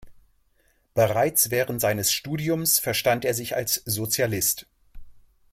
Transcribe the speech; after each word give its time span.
Bereits 0.95 1.51
während 1.51 1.79
seines 1.79 2.11
Studiums 2.11 2.79
verstand 2.79 3.23
er 3.23 3.35
sich 3.35 3.55
als 3.55 3.75
Sozialist. 3.85 4.65